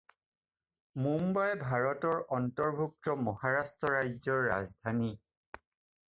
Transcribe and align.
মুম্বাই 1.01 1.51
ভাৰতৰ 1.63 2.21
অন্তৰ্ভুক্ত 2.37 3.15
মহাৰাষ্ট্ৰ 3.27 3.91
ৰাজ্যৰ 3.97 4.41
ৰাজধানী। 4.53 5.11